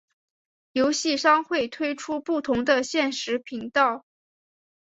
[0.71, 4.03] 游戏商会推出不同的限时频道。